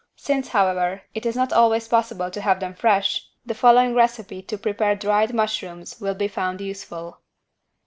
[0.15, 4.57] Since, however, it is not always possible to have them fresh, the following recipe to
[4.57, 7.19] prepare dried mushrooms will be found useful.